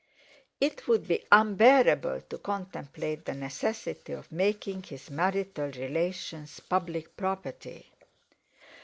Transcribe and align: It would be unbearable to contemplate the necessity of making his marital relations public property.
It 0.59 0.87
would 0.87 1.07
be 1.07 1.23
unbearable 1.31 2.21
to 2.21 2.39
contemplate 2.39 3.23
the 3.25 3.35
necessity 3.35 4.13
of 4.13 4.31
making 4.31 4.81
his 4.81 5.11
marital 5.11 5.69
relations 5.69 6.59
public 6.59 7.15
property. 7.15 7.85